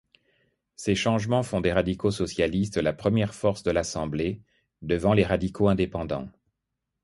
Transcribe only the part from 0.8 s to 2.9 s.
changements font des radicaux-socialistes